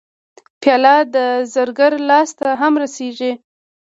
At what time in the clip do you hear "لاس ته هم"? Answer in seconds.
2.09-2.73